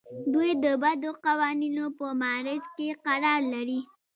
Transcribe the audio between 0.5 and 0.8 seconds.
د